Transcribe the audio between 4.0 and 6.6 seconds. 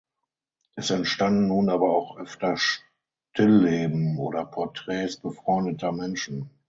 oder Porträts befreundeter Menschen.